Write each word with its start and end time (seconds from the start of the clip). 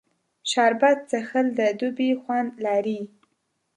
شربت 0.51 0.97
څښل 1.09 1.47
د 1.59 1.59
دوبي 1.79 2.09
خوږ 2.13 2.19
خوند 2.23 2.51
لري 2.65 2.99